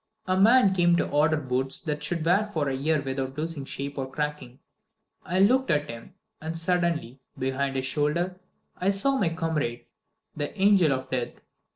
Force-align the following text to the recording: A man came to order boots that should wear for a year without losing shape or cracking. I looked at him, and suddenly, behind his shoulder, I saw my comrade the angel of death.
A 0.25 0.35
man 0.35 0.73
came 0.73 0.95
to 0.95 1.07
order 1.09 1.37
boots 1.37 1.79
that 1.81 2.01
should 2.01 2.25
wear 2.25 2.43
for 2.45 2.67
a 2.67 2.73
year 2.73 2.99
without 3.03 3.37
losing 3.37 3.65
shape 3.65 3.99
or 3.99 4.09
cracking. 4.09 4.57
I 5.23 5.39
looked 5.39 5.69
at 5.69 5.91
him, 5.91 6.15
and 6.41 6.57
suddenly, 6.57 7.21
behind 7.37 7.75
his 7.75 7.85
shoulder, 7.85 8.39
I 8.75 8.89
saw 8.89 9.15
my 9.19 9.29
comrade 9.29 9.85
the 10.35 10.59
angel 10.59 10.91
of 10.91 11.11
death. 11.11 11.41